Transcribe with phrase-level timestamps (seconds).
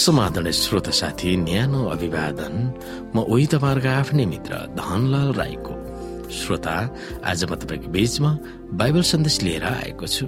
[0.00, 2.54] समाधान श्रोत साथी न्यानो अभिवादन।
[3.14, 5.74] म उही तपाईँहरूको आफ्नै मित्र धनलाल राईको।
[6.32, 6.76] श्रोता
[7.20, 8.30] आज म तपाईँको बीचमा
[8.80, 10.26] बाइबल सन्देश लिएर आएको छु।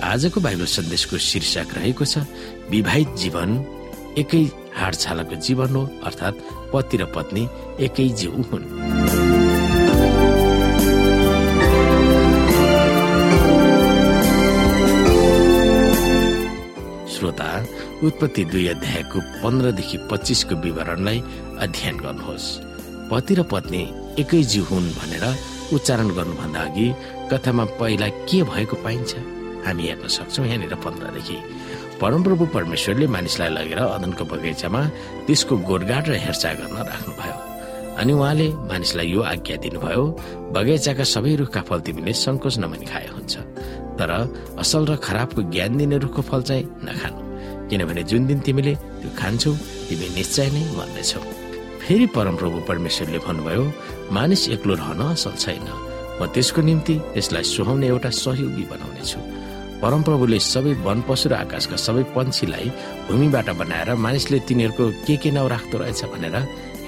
[0.00, 2.24] आजको बाइबल सन्देशको शीर्षक रहेको छ
[2.72, 3.50] विवाहित जीवन
[4.16, 4.42] एकै
[4.80, 6.40] हाडछालाको जीवन हो अर्थात्
[6.72, 7.42] पति र पत्नी
[7.84, 8.64] एकै जिउ हुन्।
[17.12, 17.50] श्रोता
[18.02, 21.18] उत्पत्ति दुई अध्यायको पन्ध्रदेखि पच्चिसको विवरणलाई
[21.64, 22.46] अध्ययन गर्नुहोस्।
[23.10, 23.82] पति र पत्नी
[24.18, 25.24] एकै जिउ हुन् भनेर
[25.70, 26.86] उच्चारण गर्नुभन्दा अघि
[27.30, 29.12] कथामा पहिला के भएको पाइन्छ?
[29.66, 31.36] हामी हेर्न सक्छौँ यहाँनिर पन्ध्रदेखि।
[32.02, 34.82] परमप्रभु परमेश्वरले मानिसलाई लगेर अदनको बगैँचामा
[35.26, 37.36] त्यसको गोडगाड र हेरचाह गर्न राख्नुभयो।
[38.02, 40.04] अनि उहाँले मानिसलाई यो आज्ञा दिनुभयो
[40.50, 43.34] बगैँचाका सबै रुखका फल तिमीले सङ्कोच नमनी खाए हुन्छ
[43.94, 44.10] तर
[44.58, 47.31] असल र खराबको ज्ञान दिने रुखको फल चाहिँ नखानु।
[47.72, 49.52] किनभने जुन दिन तिमीले त्यो खान्छौ
[49.88, 51.20] तिमी निश्चय नै मर्नेछौ।
[51.80, 53.64] फेरि परमप्रभु परमेश्वरले भन्नुभयो
[54.12, 55.68] मानिस एक्लो रहन असल छैन।
[56.20, 59.18] म त्यसको निम्ति त्यसलाई सुहाउने एउटा सहयोगी बनाउनेछु।
[59.80, 62.68] परमप्रभुले सबै वन पशु र आकाशका सबै पन्छीलाई
[63.08, 66.36] भूमिबाट बनाएर मानिसले तिनीहरूको के के नाउँ राख्दो रहेछ भनेर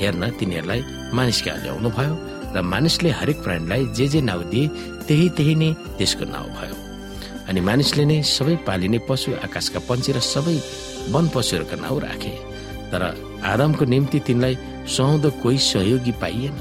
[0.05, 0.81] हेर्न तिनीहरूलाई
[1.17, 2.15] मानिसका ल्याउनु भयो
[2.55, 4.69] र मानिसले हरेक प्राणीलाई जे जे नाउँ दिए
[5.09, 6.77] त्यही त्यही नै त्यसको नाउँ भयो।
[7.49, 10.57] अनि मानिसले नै सबै पालिने पशु आकाशका पन्छी र सबै
[11.15, 12.35] वन पशुहरूका नाउँ राखे।
[12.91, 13.03] तर
[13.53, 14.55] आदमको निम्ति तिनलाई
[14.95, 16.57] सुहाउँदो कोही सहयोगी पाइएन।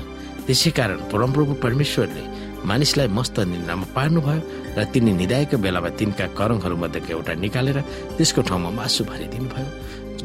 [0.47, 2.23] त्यसै कारण परमप्रभु परमेश्वरले
[2.67, 4.41] मानिसलाई मस्त निन्द्रामा पार्नुभयो
[4.77, 7.79] र तिनी निधाएको बेलामा तिनका करङहरू मध्येको एउटा निकालेर
[8.17, 9.67] त्यसको ठाउँमा मासु भरिदिनु भयो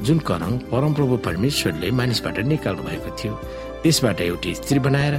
[0.07, 3.35] जुन करङ परमप्रभु परमेश्वरले मानिसबाट निकाल्नु भएको थियो
[3.83, 5.15] त्यसबाट एउटी स्त्री बनाएर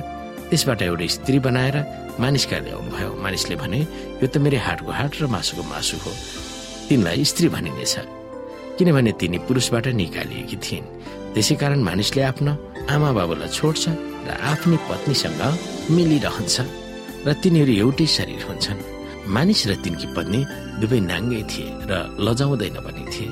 [0.50, 1.76] त्यसबाट एउटै स्त्री बनाएर
[2.20, 3.80] मानिसका ल्याउनु भयो। मानिसले भने
[4.22, 6.12] यो त मेरो हाटको हाट र मासुको मासु हो।
[6.90, 7.96] तिनलाई स्त्री भनिनेछ।
[8.78, 10.86] किनभने तिनी पुरुषबाट निकालिएकी थिइन्।
[11.34, 12.54] त्यसै कारण मानिसले आफ्नो
[12.90, 13.84] आमा बाबुलाई छोड्छ
[14.26, 15.42] र आफ्नै पत्नीसँग
[15.96, 16.56] मिलिरहन्छ
[17.26, 18.80] र तिनीहरू एउटै शरीर हुन्छन्।
[19.30, 20.40] मानिस र तिनकी पत्नी
[20.82, 21.92] दुवै नाङ्गै थिए र
[22.26, 23.30] लजाउँदैन पनि थिए।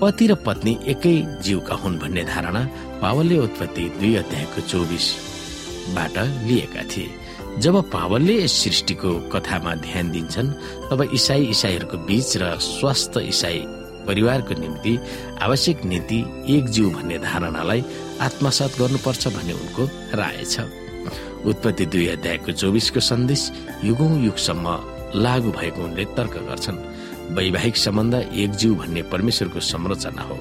[0.00, 2.62] पति र पत्नी एकै जीवका हुन् भन्ने धारणा
[3.02, 5.33] पावलले उत्पत्ति दुई अध्यायको चौबिस।
[5.94, 7.10] बाट लिएका थिए।
[7.60, 10.50] जब पावलले यस सृष्टिको कथामा ध्यान दिन्छन्
[10.90, 13.60] तब इसाई इसाईहरूको बीच र स्वस्थ इसाई
[14.06, 14.98] परिवारको निम्ति
[15.42, 16.18] आवश्यक नीति
[16.56, 17.84] एक जीव भन्ने धारणालाई
[18.20, 19.84] आत्मसात गर्नुपर्छ भन्ने उनको
[20.16, 20.66] राय छ।
[21.46, 23.50] उत्पत्ति दुई अध्यायको चौबिसको सन्देश
[23.84, 24.66] युगौं युगसम्म
[25.14, 26.78] लागू भएको उनले तर्क गर्छन्।
[27.36, 30.38] वैवाहिक सम्बन्ध एक जीव भन्ने परमेश्वरको संरचना हो।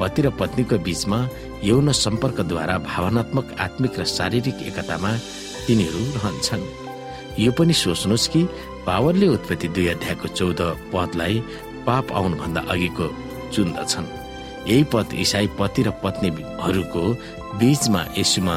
[0.00, 1.18] पति र पत्नीको बीचमा
[1.64, 5.10] यौन सम्पर्कद्वारा भावनात्मक आत्मिक र शारीरिक एकतामा
[5.66, 6.64] तिनीहरू रहन्छन्।
[7.38, 8.42] यो पनि सोच्नुहोस् कि
[8.86, 10.60] पावरले उत्पत्ति दुई अध्यायको चौध
[10.92, 11.34] पदलाई
[11.86, 13.06] पाप आउनुभन्दा अघिको
[13.52, 14.06] चुन्दछन्।
[14.68, 17.02] यही पद इसाई पति र पत्नीहरूको
[17.58, 18.56] बीचमा यसुमा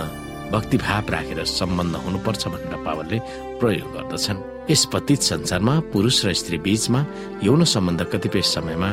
[0.52, 3.18] भक्तिभाव राखेर सम्बन्ध हुनुपर्छ भनेर पावरले
[3.60, 7.06] प्रयोग गर्दछन्। यस पतित संसारमा पुरुष र स्त्री बीचमा
[7.44, 8.90] यौन सम्बन्ध कतिपय समयमा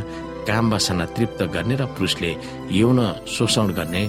[0.48, 2.31] काम वासना तृप्त गर्ने र पुरुषले
[2.72, 2.98] यौन
[3.28, 4.03] शोषण गर्ने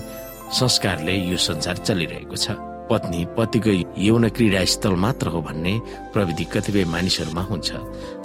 [0.50, 2.58] संस्कारले यो संसार चलिरहेको छ।
[2.90, 5.74] पत्नी पतिको यौन क्रीडा स्थल मात्र हो भन्ने
[6.14, 7.70] प्रविधि कतिपय मानिसहरूमा हुन्छ।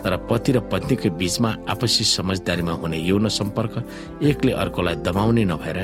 [0.01, 3.75] तर पति र पत्नीको बीचमा आपसी समझदारीमा हुने यौन सम्पर्क
[4.25, 5.79] एकले अर्कोलाई दबाउने नभएर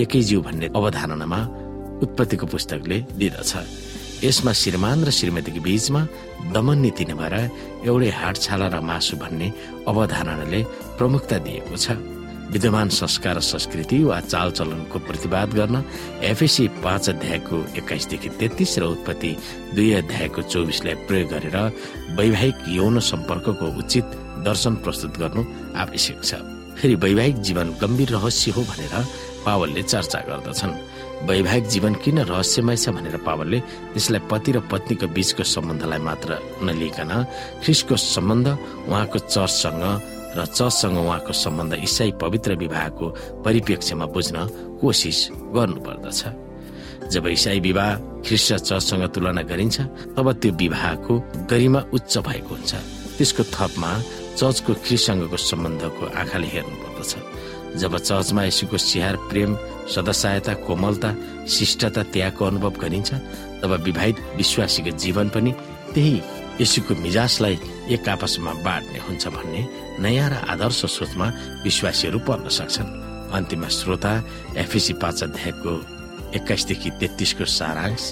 [0.00, 1.40] एकै जीव भन्ने अवधारणामा
[2.02, 3.52] उत्पत्तिको पुस्तकले दिदछ।
[4.22, 6.00] यसमा श्रीमान र श्रीमतीको बीचमा
[6.54, 7.34] दमन नीति नभएर
[7.86, 9.48] एउटै हाटछाला र मासु भन्ने
[9.90, 10.60] अवधारणाले
[10.98, 11.98] प्रमुखता दिएको छ।
[12.52, 15.76] विद्यमान संस्कार संस्कृति वा चालचलनको प्रतिवाद गर्न
[16.22, 19.30] एफएसी पाँच अध्यायको एक्काइसदेखि तेत्तिस र उत्पत्ति
[19.74, 21.56] दुई अध्यायको चौबिसलाई प्रयोग गरेर
[22.18, 24.06] वैवाहिक यौन सम्पर्कको उचित
[24.46, 25.42] दर्शन प्रस्तुत गर्नु
[25.82, 26.30] आवश्यक छ।
[26.78, 28.94] फेरि वैवाहिक जीवन गम्भीर रहस्य हो भनेर
[29.46, 30.78] पावलले चर्चा गर्दछन्।
[31.28, 33.58] वैवाहिक जीवन किन रहस्यमय छ भनेर पावलले
[33.94, 36.30] त्यसलाई पति र पत्नीको बीचको सम्बन्धलाई मात्र
[36.66, 37.12] नलिकन
[37.62, 38.46] ख्रिसको सम्बन्ध
[38.90, 39.84] उहाँको चर्चसँग
[40.36, 43.06] र चर्चसँग उहाँको सम्बन्ध इसाई पवित्र विवाहको
[43.46, 44.36] परिप्रेक्ष्यमा बुझ्न
[44.80, 45.18] कोसिस
[45.54, 46.20] गर्नुपर्दछ।
[47.12, 47.90] जब इसाई विवाह
[48.26, 49.76] ख्रिस्ट चर्चसँग तुलना गरिन्छ
[50.16, 51.14] तब त्यो विवाहको
[51.50, 52.72] गरिमा उच्च भएको हुन्छ।
[53.16, 53.90] त्यसको थपमा
[54.40, 57.12] चर्चको ख्रिससँगको सम्बन्धको आँखाले हेर्नु पर्दछ
[57.80, 59.56] जब चर्चमा यसुको स्याहार प्रेम
[59.94, 61.10] सदस्यता कोमलता
[61.48, 63.10] शिष्टता त्यागको अनुभव गरिन्छ
[63.62, 65.52] तब विवाहित विश्वासीको जीवन पनि
[65.94, 66.20] त्यही
[66.60, 67.58] यसुको मिजाजलाई
[67.94, 69.62] एक आपसमा बाँड्ने हुन्छ भन्ने
[70.02, 71.26] नयाँ र आदर्श सोचमा
[71.64, 72.90] विश्वासीहरू पर्न सक्छन्।
[73.32, 74.12] अन्तिममा श्रोता
[74.56, 75.72] एफएसी पाँच अध्यायको
[76.36, 78.02] एक्काइसदेखि तेत्तिसको सारांश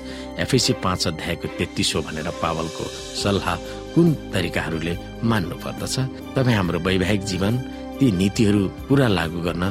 [0.44, 2.84] एफएसी पाँच अध्यायको तेत्तिस हो भनेर पावलको
[3.22, 3.56] सल्लाह
[3.94, 5.96] कुन तरिकाहरूले मान्नु पर्दछ
[6.36, 7.54] तपाईँ हाम्रो वैवाहिक जीवन
[8.00, 9.64] ती नीतिहरू पुरा लागू गर्न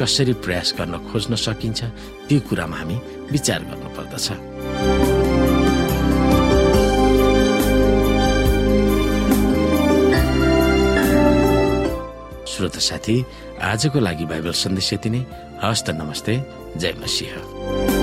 [0.00, 1.80] कसरी प्रयास गर्न खोज्न सकिन्छ
[2.28, 2.96] त्यो कुरामा हामी
[3.32, 4.26] विचार गर्नुपर्दछ।
[12.52, 13.16] श्रोत साथी
[13.62, 15.22] आजको लागि बाइबल सन्देश यति नै।
[15.62, 16.34] हस्त नमस्ते।
[16.76, 18.01] जय मसिंह।